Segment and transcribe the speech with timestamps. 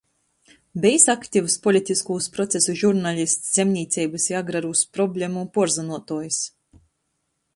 [0.85, 6.43] Bejs aktivs politiskūs procesu žurnalists, zemnīceibys i agrarūs problemu puorzynuotuojs,